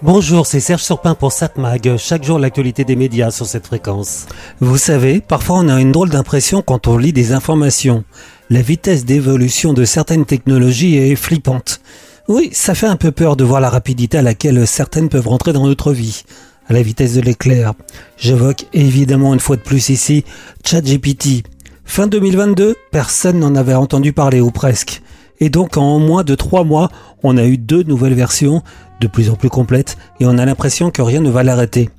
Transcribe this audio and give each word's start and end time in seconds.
Bonjour, 0.00 0.46
c'est 0.46 0.60
Serge 0.60 0.84
Surpin 0.84 1.16
pour 1.16 1.32
SatMag. 1.32 1.96
Chaque 1.96 2.22
jour, 2.22 2.38
l'actualité 2.38 2.84
des 2.84 2.94
médias 2.94 3.32
sur 3.32 3.46
cette 3.46 3.66
fréquence. 3.66 4.26
Vous 4.60 4.78
savez, 4.78 5.20
parfois 5.20 5.56
on 5.58 5.68
a 5.68 5.80
une 5.80 5.90
drôle 5.90 6.10
d'impression 6.10 6.62
quand 6.62 6.86
on 6.86 6.96
lit 6.96 7.12
des 7.12 7.32
informations. 7.32 8.04
La 8.48 8.62
vitesse 8.62 9.04
d'évolution 9.04 9.72
de 9.72 9.84
certaines 9.84 10.24
technologies 10.24 10.96
est 10.96 11.16
flippante. 11.16 11.80
Oui, 12.28 12.50
ça 12.52 12.76
fait 12.76 12.86
un 12.86 12.94
peu 12.94 13.10
peur 13.10 13.34
de 13.34 13.42
voir 13.42 13.60
la 13.60 13.70
rapidité 13.70 14.18
à 14.18 14.22
laquelle 14.22 14.68
certaines 14.68 15.08
peuvent 15.08 15.26
rentrer 15.26 15.52
dans 15.52 15.66
notre 15.66 15.92
vie. 15.92 16.22
À 16.68 16.74
la 16.74 16.82
vitesse 16.82 17.14
de 17.14 17.20
l'éclair. 17.20 17.74
J'évoque 18.16 18.66
évidemment 18.72 19.34
une 19.34 19.40
fois 19.40 19.56
de 19.56 19.62
plus 19.62 19.88
ici 19.88 20.24
ChatGPT. 20.64 21.42
Fin 21.84 22.06
2022, 22.06 22.76
personne 22.92 23.40
n'en 23.40 23.56
avait 23.56 23.74
entendu 23.74 24.12
parler 24.12 24.40
ou 24.40 24.52
presque. 24.52 25.02
Et 25.40 25.50
donc 25.50 25.76
en 25.76 25.98
moins 25.98 26.24
de 26.24 26.34
trois 26.34 26.64
mois, 26.64 26.90
on 27.22 27.36
a 27.36 27.44
eu 27.44 27.58
deux 27.58 27.82
nouvelles 27.82 28.14
versions, 28.14 28.62
de 29.00 29.06
plus 29.06 29.30
en 29.30 29.34
plus 29.34 29.50
complètes, 29.50 29.96
et 30.20 30.26
on 30.26 30.38
a 30.38 30.44
l'impression 30.44 30.90
que 30.90 31.02
rien 31.02 31.20
ne 31.20 31.30
va 31.30 31.42
l'arrêter. 31.42 31.90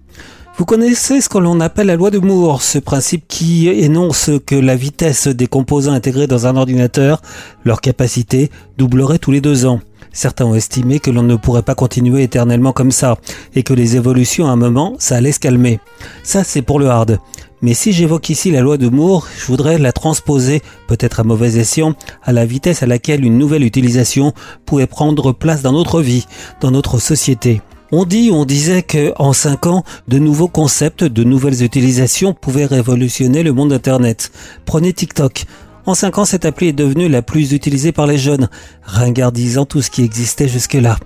Vous 0.57 0.65
connaissez 0.65 1.21
ce 1.21 1.29
que 1.29 1.37
l'on 1.37 1.61
appelle 1.61 1.87
la 1.87 1.95
loi 1.95 2.11
de 2.11 2.19
Moore, 2.19 2.61
ce 2.61 2.79
principe 2.79 3.23
qui 3.29 3.69
énonce 3.69 4.29
que 4.45 4.55
la 4.55 4.75
vitesse 4.75 5.29
des 5.29 5.47
composants 5.47 5.93
intégrés 5.93 6.27
dans 6.27 6.47
un 6.47 6.57
ordinateur, 6.57 7.21
leur 7.63 7.79
capacité, 7.79 8.51
doublerait 8.77 9.19
tous 9.19 9.31
les 9.31 9.39
deux 9.39 9.65
ans. 9.65 9.79
Certains 10.11 10.45
ont 10.45 10.55
estimé 10.55 10.99
que 10.99 11.11
l'on 11.11 11.23
ne 11.23 11.37
pourrait 11.37 11.61
pas 11.61 11.75
continuer 11.75 12.23
éternellement 12.23 12.73
comme 12.73 12.91
ça, 12.91 13.17
et 13.55 13.63
que 13.63 13.73
les 13.73 13.95
évolutions 13.95 14.47
à 14.47 14.51
un 14.51 14.57
moment, 14.57 14.95
ça 14.99 15.15
allait 15.15 15.31
se 15.31 15.39
calmer. 15.39 15.79
Ça, 16.23 16.43
c'est 16.43 16.61
pour 16.61 16.79
le 16.79 16.87
hard. 16.89 17.19
Mais 17.61 17.73
si 17.73 17.91
j'évoque 17.91 18.29
ici 18.29 18.51
la 18.51 18.61
loi 18.61 18.77
de 18.77 18.87
Moore, 18.87 19.27
je 19.37 19.45
voudrais 19.45 19.77
la 19.77 19.91
transposer, 19.91 20.61
peut-être 20.87 21.19
à 21.19 21.23
mauvais 21.23 21.57
escient, 21.57 21.93
à 22.23 22.31
la 22.31 22.45
vitesse 22.45 22.83
à 22.83 22.87
laquelle 22.87 23.25
une 23.25 23.37
nouvelle 23.37 23.63
utilisation 23.63 24.33
pouvait 24.65 24.87
prendre 24.87 25.33
place 25.33 25.61
dans 25.61 25.73
notre 25.73 26.01
vie, 26.01 26.25
dans 26.61 26.71
notre 26.71 26.99
société. 26.99 27.61
On 27.91 28.05
dit, 28.05 28.29
on 28.31 28.45
disait 28.45 28.83
que 28.83 29.13
en 29.17 29.33
5 29.33 29.65
ans, 29.65 29.83
de 30.07 30.19
nouveaux 30.19 30.47
concepts, 30.47 31.03
de 31.03 31.23
nouvelles 31.23 31.63
utilisations 31.63 32.33
pouvaient 32.33 32.67
révolutionner 32.67 33.43
le 33.43 33.51
monde 33.51 33.73
Internet. 33.73 34.31
Prenez 34.65 34.93
TikTok. 34.93 35.45
En 35.85 35.95
5 35.95 36.19
ans, 36.19 36.25
cette 36.25 36.45
appli 36.45 36.67
est 36.67 36.73
devenue 36.73 37.09
la 37.09 37.23
plus 37.23 37.51
utilisée 37.51 37.91
par 37.91 38.05
les 38.05 38.19
jeunes, 38.19 38.47
ringardisant 38.83 39.65
tout 39.65 39.81
ce 39.81 39.89
qui 39.89 40.03
existait 40.03 40.47
jusque-là. 40.47 40.97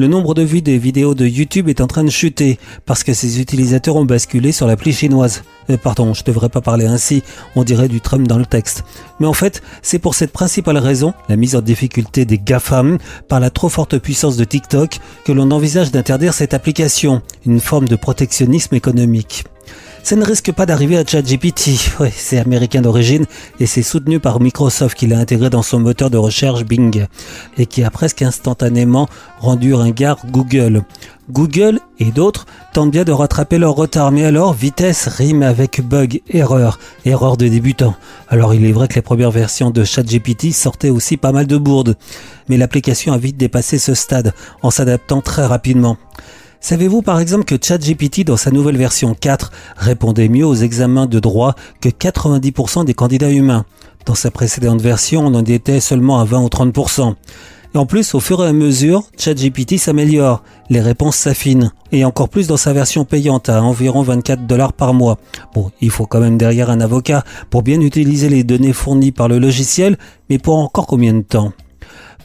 Le 0.00 0.06
nombre 0.06 0.32
de 0.32 0.42
vues 0.42 0.62
des 0.62 0.78
vidéos 0.78 1.16
de 1.16 1.26
YouTube 1.26 1.68
est 1.68 1.80
en 1.80 1.88
train 1.88 2.04
de 2.04 2.08
chuter 2.08 2.60
parce 2.86 3.02
que 3.02 3.12
ses 3.12 3.40
utilisateurs 3.40 3.96
ont 3.96 4.04
basculé 4.04 4.52
sur 4.52 4.68
l'appli 4.68 4.92
chinoise. 4.92 5.42
Euh, 5.70 5.76
pardon, 5.76 6.14
je 6.14 6.22
devrais 6.22 6.48
pas 6.48 6.60
parler 6.60 6.86
ainsi, 6.86 7.24
on 7.56 7.64
dirait 7.64 7.88
du 7.88 8.00
Trump 8.00 8.28
dans 8.28 8.38
le 8.38 8.46
texte. 8.46 8.84
Mais 9.18 9.26
en 9.26 9.32
fait, 9.32 9.60
c'est 9.82 9.98
pour 9.98 10.14
cette 10.14 10.30
principale 10.30 10.78
raison, 10.78 11.14
la 11.28 11.34
mise 11.34 11.56
en 11.56 11.62
difficulté 11.62 12.24
des 12.24 12.38
GAFAM 12.38 12.98
par 13.26 13.40
la 13.40 13.50
trop 13.50 13.68
forte 13.68 13.98
puissance 13.98 14.36
de 14.36 14.44
TikTok, 14.44 15.00
que 15.24 15.32
l'on 15.32 15.50
envisage 15.50 15.90
d'interdire 15.90 16.32
cette 16.32 16.54
application, 16.54 17.20
une 17.44 17.58
forme 17.58 17.88
de 17.88 17.96
protectionnisme 17.96 18.76
économique. 18.76 19.46
Ça 20.08 20.16
ne 20.16 20.24
risque 20.24 20.52
pas 20.52 20.64
d'arriver 20.64 20.96
à 20.96 21.04
ChatGPT. 21.04 21.68
Ouais, 22.00 22.10
c'est 22.10 22.38
américain 22.38 22.80
d'origine 22.80 23.26
et 23.60 23.66
c'est 23.66 23.82
soutenu 23.82 24.20
par 24.20 24.40
Microsoft 24.40 24.96
qui 24.96 25.06
l'a 25.06 25.18
intégré 25.18 25.50
dans 25.50 25.60
son 25.60 25.80
moteur 25.80 26.08
de 26.08 26.16
recherche 26.16 26.64
Bing 26.64 27.04
et 27.58 27.66
qui 27.66 27.84
a 27.84 27.90
presque 27.90 28.22
instantanément 28.22 29.06
rendu 29.38 29.74
ringard 29.74 30.16
Google. 30.30 30.82
Google 31.30 31.80
et 31.98 32.10
d'autres 32.10 32.46
tentent 32.72 32.90
bien 32.90 33.04
de 33.04 33.12
rattraper 33.12 33.58
leur 33.58 33.74
retard, 33.74 34.10
mais 34.10 34.24
alors 34.24 34.54
vitesse 34.54 35.08
rime 35.08 35.42
avec 35.42 35.86
bug, 35.86 36.22
erreur, 36.30 36.78
erreur 37.04 37.36
de 37.36 37.46
débutant. 37.46 37.94
Alors 38.30 38.54
il 38.54 38.64
est 38.64 38.72
vrai 38.72 38.88
que 38.88 38.94
les 38.94 39.02
premières 39.02 39.30
versions 39.30 39.70
de 39.70 39.84
ChatGPT 39.84 40.54
sortaient 40.54 40.88
aussi 40.88 41.18
pas 41.18 41.32
mal 41.32 41.46
de 41.46 41.58
bourdes, 41.58 41.98
mais 42.48 42.56
l'application 42.56 43.12
a 43.12 43.18
vite 43.18 43.36
dépassé 43.36 43.78
ce 43.78 43.92
stade 43.92 44.32
en 44.62 44.70
s'adaptant 44.70 45.20
très 45.20 45.44
rapidement. 45.44 45.98
Savez-vous 46.60 47.02
par 47.02 47.20
exemple 47.20 47.44
que 47.44 47.54
ChatGPT 47.60 48.24
dans 48.24 48.36
sa 48.36 48.50
nouvelle 48.50 48.76
version 48.76 49.14
4 49.14 49.52
répondait 49.76 50.28
mieux 50.28 50.44
aux 50.44 50.56
examens 50.56 51.06
de 51.06 51.20
droit 51.20 51.54
que 51.80 51.88
90% 51.88 52.84
des 52.84 52.94
candidats 52.94 53.30
humains? 53.30 53.64
Dans 54.06 54.16
sa 54.16 54.30
précédente 54.30 54.80
version, 54.80 55.26
on 55.26 55.34
en 55.34 55.44
était 55.44 55.80
seulement 55.80 56.18
à 56.18 56.24
20 56.24 56.42
ou 56.42 56.48
30%. 56.48 57.14
Et 57.74 57.78
en 57.78 57.86
plus, 57.86 58.14
au 58.14 58.20
fur 58.20 58.42
et 58.44 58.48
à 58.48 58.52
mesure, 58.52 59.04
ChatGPT 59.16 59.78
s'améliore, 59.78 60.42
les 60.68 60.80
réponses 60.80 61.16
s'affinent, 61.16 61.70
et 61.92 62.04
encore 62.04 62.28
plus 62.28 62.48
dans 62.48 62.56
sa 62.56 62.72
version 62.72 63.04
payante 63.04 63.48
à 63.50 63.62
environ 63.62 64.02
24 64.02 64.46
dollars 64.46 64.72
par 64.72 64.94
mois. 64.94 65.18
Bon, 65.54 65.70
il 65.80 65.90
faut 65.90 66.06
quand 66.06 66.20
même 66.20 66.38
derrière 66.38 66.70
un 66.70 66.80
avocat 66.80 67.24
pour 67.50 67.62
bien 67.62 67.80
utiliser 67.80 68.30
les 68.30 68.42
données 68.42 68.72
fournies 68.72 69.12
par 69.12 69.28
le 69.28 69.38
logiciel, 69.38 69.96
mais 70.28 70.38
pour 70.38 70.58
encore 70.58 70.86
combien 70.86 71.12
de 71.14 71.22
temps? 71.22 71.52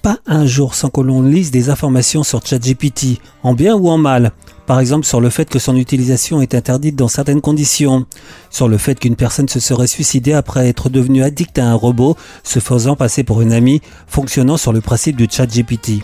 Pas 0.03 0.19
un 0.28 0.46
jour 0.46 0.75
sans 0.75 0.90
que 0.90 1.00
l'on 1.00 1.24
lise 1.24 1.50
des 1.50 1.69
informations 1.69 2.24
sur 2.24 2.46
ChatGPT, 2.46 3.19
en 3.41 3.53
bien 3.53 3.74
ou 3.74 3.90
en 3.90 3.97
mal. 3.97 4.34
Par 4.68 4.80
exemple 4.80 5.06
sur 5.06 5.22
le 5.22 5.30
fait 5.30 5.50
que 5.50 5.59
son 5.59 5.78
utilisation 5.78 6.41
est 6.41 6.53
interdite 6.53 6.97
dans 6.97 7.08
certaines 7.08 7.41
conditions, 7.41 8.06
sur 8.50 8.68
le 8.68 8.78
fait 8.78 9.00
qu'une 9.00 9.16
personne 9.16 9.47
se 9.47 9.62
serait 9.62 9.88
suicidée 9.88 10.34
après 10.34 10.68
être 10.68 10.90
devenue 10.90 11.24
addict 11.24 11.58
à 11.58 11.66
un 11.66 11.74
robot, 11.74 12.18
se 12.44 12.59
faisant 12.59 12.97
passer 12.97 13.24
pour 13.24 13.41
une 13.41 13.53
amie, 13.53 13.81
fonctionnant 14.06 14.58
sur 14.58 14.74
le 14.74 14.81
principe 14.81 15.16
du 15.16 15.28
ChatGPT 15.30 16.03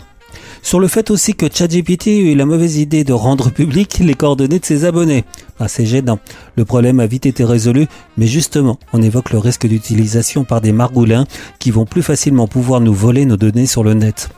sur 0.62 0.80
le 0.80 0.88
fait 0.88 1.10
aussi 1.10 1.34
que 1.34 1.46
ChatGPT 1.52 2.08
a 2.08 2.10
eu 2.10 2.34
la 2.34 2.46
mauvaise 2.46 2.78
idée 2.78 3.04
de 3.04 3.12
rendre 3.12 3.50
public 3.50 3.98
les 4.00 4.14
coordonnées 4.14 4.58
de 4.58 4.64
ses 4.64 4.84
abonnés. 4.84 5.24
Ah, 5.58 5.68
c'est 5.68 5.86
gênant. 5.86 6.18
Le 6.56 6.64
problème 6.64 7.00
a 7.00 7.06
vite 7.06 7.26
été 7.26 7.44
résolu, 7.44 7.86
mais 8.16 8.26
justement, 8.26 8.78
on 8.92 9.02
évoque 9.02 9.30
le 9.30 9.38
risque 9.38 9.66
d'utilisation 9.66 10.44
par 10.44 10.60
des 10.60 10.72
margoulins 10.72 11.26
qui 11.58 11.70
vont 11.70 11.86
plus 11.86 12.02
facilement 12.02 12.48
pouvoir 12.48 12.80
nous 12.80 12.94
voler 12.94 13.24
nos 13.24 13.36
données 13.36 13.66
sur 13.66 13.84
le 13.84 13.94
net. 13.94 14.30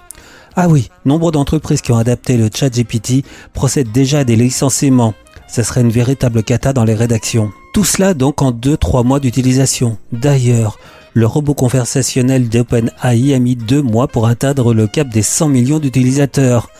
Ah 0.54 0.68
oui, 0.68 0.90
nombre 1.06 1.32
d'entreprises 1.32 1.80
qui 1.80 1.92
ont 1.92 1.98
adapté 1.98 2.36
le 2.36 2.50
ChatGPT 2.52 3.24
procèdent 3.54 3.92
déjà 3.92 4.20
à 4.20 4.24
des 4.24 4.36
licenciements. 4.36 5.14
Ce 5.48 5.62
serait 5.62 5.80
une 5.80 5.90
véritable 5.90 6.42
cata 6.42 6.72
dans 6.72 6.84
les 6.84 6.94
rédactions. 6.94 7.50
Tout 7.72 7.84
cela 7.84 8.14
donc 8.14 8.42
en 8.42 8.52
2-3 8.52 9.04
mois 9.04 9.20
d'utilisation. 9.20 9.96
D'ailleurs, 10.12 10.78
le 11.14 11.26
robot 11.26 11.54
conversationnel 11.54 12.48
d'OpenAI 12.48 13.34
a 13.34 13.38
mis 13.38 13.56
deux 13.56 13.82
mois 13.82 14.08
pour 14.08 14.26
atteindre 14.26 14.72
le 14.72 14.86
cap 14.86 15.08
des 15.08 15.22
100 15.22 15.48
millions 15.48 15.78
d'utilisateurs. 15.78 16.70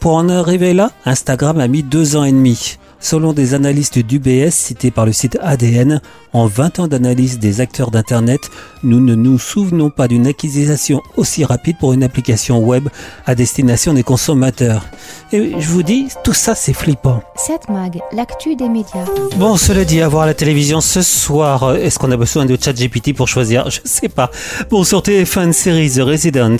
Pour 0.00 0.14
en 0.14 0.28
arriver 0.28 0.74
là, 0.74 0.90
Instagram 1.04 1.60
a 1.60 1.68
mis 1.68 1.82
deux 1.82 2.16
ans 2.16 2.24
et 2.24 2.32
demi. 2.32 2.78
Selon 2.98 3.32
des 3.32 3.54
analystes 3.54 3.98
d'UBS 3.98 4.50
cités 4.50 4.90
par 4.90 5.06
le 5.06 5.12
site 5.12 5.38
ADN, 5.40 6.00
en 6.32 6.46
20 6.46 6.80
ans 6.80 6.88
d'analyse 6.88 7.38
des 7.38 7.60
acteurs 7.60 7.90
d'Internet, 7.90 8.40
nous 8.82 9.00
ne 9.00 9.14
nous 9.14 9.38
souvenons 9.38 9.90
pas 9.90 10.08
d'une 10.08 10.26
acquisition 10.26 11.00
aussi 11.16 11.44
rapide 11.44 11.76
pour 11.78 11.92
une 11.92 12.02
application 12.02 12.58
web 12.58 12.88
à 13.26 13.34
destination 13.34 13.94
des 13.94 14.02
consommateurs. 14.02 14.84
Et 15.32 15.52
je 15.58 15.68
vous 15.68 15.82
dis, 15.82 16.08
tout 16.24 16.32
ça 16.32 16.54
c'est 16.54 16.72
flippant. 16.72 17.22
Cette 17.36 17.68
mag, 17.68 18.00
l'actu 18.12 18.56
des 18.56 18.68
médias. 18.68 19.04
Bon, 19.36 19.56
cela 19.56 19.84
dit, 19.84 20.00
à 20.00 20.08
voir 20.08 20.26
la 20.26 20.34
télévision 20.34 20.80
ce 20.80 21.02
soir, 21.02 21.76
est-ce 21.76 21.98
qu'on 21.98 22.10
a 22.10 22.16
besoin 22.16 22.44
de 22.44 22.56
ChatGPT 22.60 23.14
pour 23.14 23.28
choisir 23.28 23.68
Je 23.70 23.80
sais 23.84 24.08
pas. 24.08 24.30
Bon, 24.70 24.84
sur 24.84 25.00
TF1 25.02 25.52
série 25.52 25.90
The 25.90 26.00
Resident, 26.00 26.56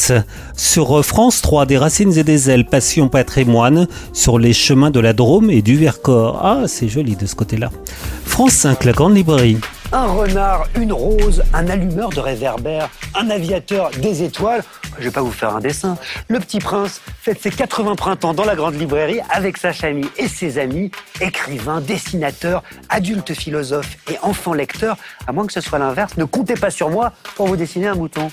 sur 0.56 1.04
France 1.04 1.42
3, 1.42 1.66
des 1.66 1.78
racines 1.78 2.16
et 2.16 2.24
des 2.24 2.50
ailes, 2.50 2.66
passion 2.66 3.08
patrimoine, 3.08 3.88
sur 4.12 4.38
les 4.38 4.52
chemins 4.52 4.90
de 4.90 5.00
la 5.00 5.12
Drôme 5.12 5.50
et 5.50 5.62
du 5.62 5.76
Vercors. 5.76 6.25
Ah, 6.34 6.62
c'est 6.66 6.88
joli 6.88 7.16
de 7.16 7.26
ce 7.26 7.34
côté-là. 7.34 7.70
France 8.24 8.52
5, 8.52 8.84
la 8.84 8.92
grande 8.92 9.14
librairie. 9.14 9.58
Un 9.92 10.06
renard, 10.06 10.66
une 10.74 10.92
rose, 10.92 11.42
un 11.54 11.68
allumeur 11.68 12.10
de 12.10 12.20
réverbère, 12.20 12.90
un 13.14 13.30
aviateur, 13.30 13.90
des 13.92 14.22
étoiles. 14.22 14.62
Je 14.98 15.04
vais 15.04 15.10
pas 15.10 15.22
vous 15.22 15.30
faire 15.30 15.54
un 15.54 15.60
dessin. 15.60 15.96
Le 16.28 16.40
petit 16.40 16.58
prince 16.58 17.00
fête 17.20 17.40
ses 17.40 17.50
80 17.50 17.94
printemps 17.94 18.34
dans 18.34 18.44
la 18.44 18.56
grande 18.56 18.74
librairie 18.74 19.20
avec 19.30 19.56
sa 19.56 19.72
famille 19.72 20.08
et 20.16 20.28
ses 20.28 20.58
amis, 20.58 20.90
écrivains, 21.20 21.80
dessinateurs, 21.80 22.62
adultes 22.88 23.32
philosophes 23.32 23.96
et 24.10 24.18
enfants 24.22 24.54
lecteurs. 24.54 24.96
À 25.26 25.32
moins 25.32 25.46
que 25.46 25.52
ce 25.52 25.60
soit 25.60 25.78
l'inverse, 25.78 26.16
ne 26.16 26.24
comptez 26.24 26.54
pas 26.54 26.70
sur 26.70 26.90
moi 26.90 27.12
pour 27.36 27.46
vous 27.46 27.56
dessiner 27.56 27.86
un 27.88 27.94
mouton. 27.94 28.30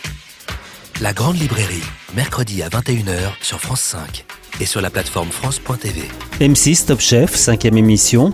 La 1.01 1.13
grande 1.13 1.37
librairie, 1.37 1.83
mercredi 2.15 2.63
à 2.63 2.69
21h 2.69 3.31
sur 3.41 3.59
France 3.59 3.81
5 3.81 4.25
et 4.59 4.65
sur 4.65 4.81
la 4.81 4.89
plateforme 4.89 5.29
France.tv. 5.29 6.01
M6 6.39 6.85
Top 6.85 6.99
Chef, 6.99 7.35
cinquième 7.35 7.77
émission. 7.77 8.33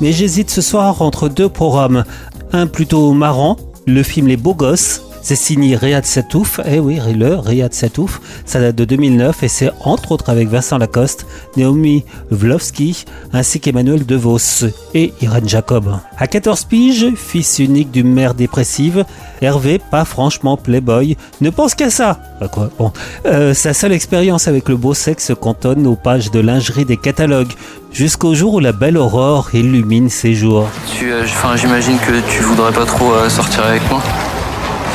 Mais 0.00 0.12
j'hésite 0.12 0.50
ce 0.50 0.60
soir 0.60 1.02
entre 1.02 1.28
deux 1.28 1.48
programmes. 1.48 2.04
Un 2.52 2.66
plutôt 2.66 3.12
marrant, 3.12 3.56
le 3.86 4.02
film 4.02 4.26
Les 4.26 4.36
Beaux 4.36 4.54
Gosses, 4.54 5.02
c'est 5.26 5.34
signé 5.34 5.74
Riyad 5.74 6.06
Satouf. 6.06 6.60
Eh 6.70 6.78
oui, 6.78 7.00
le 7.12 7.34
Riyad 7.34 7.74
Satouf. 7.74 8.20
Ça 8.44 8.60
date 8.60 8.76
de 8.76 8.84
2009 8.84 9.42
et 9.42 9.48
c'est 9.48 9.72
entre 9.80 10.12
autres 10.12 10.30
avec 10.30 10.46
Vincent 10.46 10.78
Lacoste, 10.78 11.26
Naomi 11.56 12.04
Vlovsky 12.30 13.04
ainsi 13.32 13.58
qu'Emmanuel 13.58 14.06
DeVos 14.06 14.66
et 14.94 15.12
Irène 15.20 15.48
Jacob. 15.48 15.98
À 16.16 16.28
14 16.28 16.66
piges, 16.66 17.08
fils 17.16 17.58
unique 17.58 17.90
d'une 17.90 18.12
mère 18.12 18.34
dépressive, 18.34 19.04
Hervé, 19.42 19.80
pas 19.90 20.04
franchement 20.04 20.56
playboy, 20.56 21.16
ne 21.40 21.50
pense 21.50 21.74
qu'à 21.74 21.90
ça. 21.90 22.20
Quoi 22.52 22.70
Bon, 22.78 22.92
euh, 23.26 23.52
sa 23.52 23.74
seule 23.74 23.94
expérience 23.94 24.46
avec 24.46 24.68
le 24.68 24.76
beau 24.76 24.94
sexe 24.94 25.32
cantonne 25.40 25.88
aux 25.88 25.96
pages 25.96 26.30
de 26.30 26.38
lingerie 26.38 26.84
des 26.84 26.96
catalogues, 26.96 27.52
jusqu'au 27.92 28.36
jour 28.36 28.54
où 28.54 28.60
la 28.60 28.70
belle 28.70 28.96
aurore 28.96 29.48
illumine 29.54 30.08
ses 30.08 30.34
jours. 30.34 30.68
Tu, 30.96 31.10
euh, 31.10 31.26
j'imagine 31.56 31.98
que 31.98 32.20
tu 32.30 32.44
voudrais 32.44 32.72
pas 32.72 32.86
trop 32.86 33.12
euh, 33.12 33.28
sortir 33.28 33.66
avec 33.66 33.82
moi. 33.90 34.00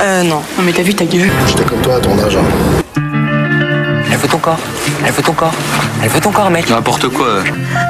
Euh, 0.02 0.24
non. 0.24 0.38
Non, 0.58 0.64
mais 0.64 0.72
t'as 0.74 0.82
vu 0.84 0.94
ta 0.94 1.06
gueule 1.06 1.30
J'étais 1.48 1.64
comme 1.64 1.80
toi 1.82 1.96
à 1.96 2.00
ton 2.00 2.18
âge. 2.20 2.36
hein. 2.36 2.44
Elle 4.12 4.18
veut 4.18 4.28
ton 4.28 4.38
corps. 4.40 4.58
Elle 5.06 5.12
veut 5.14 5.24
ton 5.24 5.32
corre. 5.34 5.54
Elle 6.04 6.10
veut 6.10 6.20
ton 6.20 6.32
corps, 6.32 6.50
mec. 6.50 6.70
N'importe 6.70 7.08
quoi. 7.10 7.44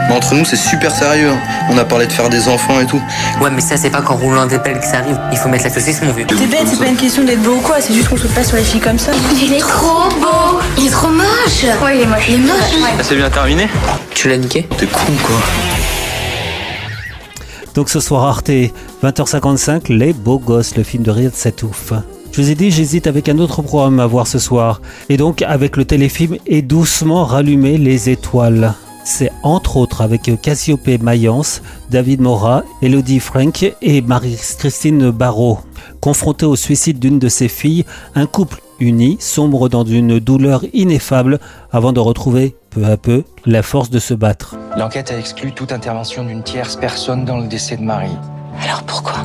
Mais 0.07 0.15
entre 0.15 0.35
nous, 0.35 0.45
c'est 0.45 0.55
super 0.55 0.91
sérieux. 0.93 1.31
On 1.69 1.77
a 1.77 1.83
parlé 1.83 2.05
de 2.05 2.11
faire 2.11 2.29
des 2.29 2.47
enfants 2.47 2.79
et 2.79 2.85
tout. 2.85 3.01
Ouais, 3.41 3.49
mais 3.49 3.61
ça, 3.61 3.75
c'est 3.77 3.89
pas 3.89 4.01
qu'en 4.01 4.15
roulant 4.15 4.45
des 4.45 4.59
pelles 4.59 4.79
que 4.79 4.85
ça 4.85 4.97
arrive. 4.97 5.17
Il 5.31 5.37
faut 5.37 5.49
mettre 5.49 5.63
la 5.65 5.69
saucisse, 5.71 6.01
mon 6.01 6.11
vieux. 6.11 6.25
T'es 6.25 6.35
bête, 6.45 6.67
c'est 6.69 6.79
pas 6.79 6.87
une 6.87 6.95
question 6.95 7.23
d'être 7.23 7.41
beau 7.41 7.55
ou 7.55 7.61
quoi, 7.61 7.77
c'est 7.81 7.93
juste 7.93 8.09
qu'on 8.09 8.17
saute 8.17 8.33
pas 8.33 8.43
sur 8.43 8.57
les 8.57 8.63
filles 8.63 8.81
comme 8.81 8.99
ça. 8.99 9.11
Il 9.41 9.53
est 9.53 9.59
trop 9.59 10.09
beau 10.21 10.59
Il 10.77 10.87
est 10.87 10.91
trop 10.91 11.09
moche 11.09 11.63
Ouais, 11.83 11.97
il 11.97 12.01
est 12.01 12.05
moche. 12.05 12.25
Il 12.29 12.35
est 12.35 12.37
moche 12.37 12.97
Ça 12.97 13.03
s'est 13.03 13.15
bien 13.15 13.29
terminé 13.29 13.67
Tu 14.13 14.29
l'as 14.29 14.37
niqué 14.37 14.67
T'es 14.77 14.85
con, 14.85 14.99
quoi. 15.23 15.35
Donc 17.73 17.89
ce 17.89 18.01
soir 18.01 18.23
Arte, 18.25 18.51
20h55, 19.01 19.91
Les 19.93 20.11
Beaux 20.11 20.39
Gosses, 20.39 20.75
le 20.75 20.83
film 20.83 21.03
de 21.03 21.11
Riyad 21.11 21.33
Satouf. 21.33 21.93
Je 22.31 22.41
vous 22.41 22.49
ai 22.49 22.55
dit, 22.55 22.69
j'hésite 22.69 23.07
avec 23.07 23.29
un 23.29 23.39
autre 23.39 23.61
programme 23.61 23.99
à 23.99 24.07
voir 24.07 24.27
ce 24.27 24.39
soir. 24.39 24.81
Et 25.09 25.17
donc 25.17 25.41
avec 25.41 25.77
le 25.77 25.85
téléfilm 25.85 26.37
Et 26.47 26.61
doucement 26.61 27.23
rallumer 27.23 27.77
les 27.77 28.09
étoiles. 28.09 28.73
C'est 29.05 29.31
entre 29.43 29.77
autres 29.77 30.01
avec 30.01 30.29
Cassiopée 30.41 30.97
Mayence, 30.97 31.61
David 31.89 32.21
Mora, 32.21 32.63
Elodie 32.81 33.19
Frank 33.19 33.73
et 33.81 34.01
Marie-Christine 34.01 35.09
Barrault. 35.09 35.59
Confronté 36.01 36.45
au 36.45 36.55
suicide 36.55 36.99
d'une 36.99 37.19
de 37.19 37.29
ses 37.29 37.47
filles, 37.47 37.85
un 38.15 38.27
couple 38.27 38.61
uni 38.79 39.17
sombre 39.19 39.69
dans 39.69 39.85
une 39.85 40.19
douleur 40.19 40.63
ineffable 40.73 41.39
avant 41.71 41.93
de 41.93 41.99
retrouver 41.99 42.55
peu 42.69 42.85
à 42.85 42.97
peu 42.97 43.23
la 43.45 43.63
force 43.63 43.89
de 43.89 43.99
se 43.99 44.13
battre. 44.13 44.55
L'enquête 44.77 45.11
a 45.11 45.17
exclu 45.17 45.51
toute 45.51 45.71
intervention 45.71 46.23
d'une 46.23 46.43
tierce 46.43 46.75
personne 46.75 47.25
dans 47.25 47.37
le 47.37 47.47
décès 47.47 47.75
de 47.75 47.83
Marie. 47.83 48.17
Alors 48.63 48.83
pourquoi? 48.83 49.17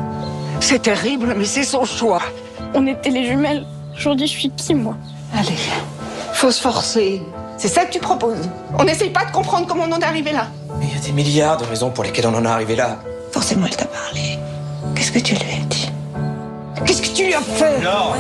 C'est 0.61 0.83
terrible, 0.83 1.35
mais 1.37 1.45
c'est 1.45 1.63
son 1.63 1.85
choix. 1.85 2.23
On 2.75 2.87
était 2.87 3.11
les 3.11 3.27
jumelles. 3.27 3.65
Aujourd'hui, 3.97 4.27
je 4.27 4.33
suis 4.33 4.51
qui, 4.51 4.75
moi? 4.75 4.97
Allez, 5.37 5.57
faut 6.33 6.51
se 6.51 6.61
forcer. 6.61 7.23
C'est 7.57 7.69
ça 7.69 7.85
que 7.85 7.93
tu 7.93 8.01
proposes. 8.01 8.49
On 8.79 8.85
n'essaye 8.85 9.11
pas 9.11 9.25
de 9.25 9.31
comprendre 9.31 9.67
comment 9.67 9.85
on 9.85 9.93
en 9.93 10.01
est 10.01 10.05
arrivé 10.05 10.33
là. 10.33 10.49
Mais 10.79 10.87
il 10.87 10.95
y 10.95 10.99
a 10.99 11.01
des 11.01 11.13
milliards 11.13 11.57
de 11.57 11.65
raisons 11.65 11.91
pour 11.91 12.05
lesquelles 12.05 12.27
on 12.27 12.35
en 12.35 12.45
est 12.45 12.49
arrivé 12.49 12.75
là. 12.77 12.99
Forcément, 13.33 13.67
elle 13.67 13.77
t'a 13.77 13.87
parlé. 13.87 14.39
Qu'est-ce 14.95 15.13
que 15.13 15.21
tu 15.21 15.35
lui 15.35 15.43
as 15.43 15.65
dit? 15.67 15.91
Qu'est-ce 16.85 17.03
que 17.03 17.15
tu 17.15 17.25
lui 17.25 17.35
as 17.35 17.41
fait? 17.41 17.79
Non 17.81 18.13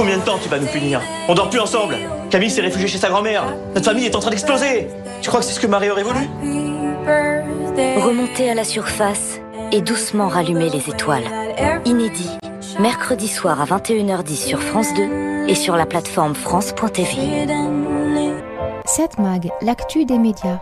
Combien 0.00 0.16
de 0.16 0.22
temps 0.22 0.38
tu 0.42 0.48
vas 0.48 0.58
nous 0.58 0.66
punir 0.66 1.02
On 1.28 1.34
dort 1.34 1.50
plus 1.50 1.60
ensemble 1.60 1.98
Camille 2.30 2.48
s'est 2.48 2.62
réfugiée 2.62 2.88
chez 2.88 2.96
sa 2.96 3.10
grand-mère 3.10 3.44
Notre 3.74 3.84
famille 3.84 4.06
est 4.06 4.16
en 4.16 4.20
train 4.20 4.30
d'exploser 4.30 4.88
Tu 5.20 5.28
crois 5.28 5.40
que 5.40 5.46
c'est 5.46 5.52
ce 5.52 5.60
que 5.60 5.66
Marie 5.66 5.90
aurait 5.90 6.04
voulu 6.04 6.26
Remonter 7.98 8.48
à 8.48 8.54
la 8.54 8.64
surface 8.64 9.40
et 9.72 9.82
doucement 9.82 10.28
rallumer 10.28 10.70
les 10.70 10.88
étoiles. 10.88 11.24
Inédit, 11.84 12.30
mercredi 12.78 13.28
soir 13.28 13.60
à 13.60 13.66
21h10 13.66 14.36
sur 14.36 14.62
France 14.62 14.88
2 14.94 15.48
et 15.48 15.54
sur 15.54 15.76
la 15.76 15.84
plateforme 15.84 16.34
France.tv. 16.34 17.46
7 18.86 19.18
Mag, 19.18 19.50
l'actu 19.60 20.06
des 20.06 20.16
médias. 20.16 20.60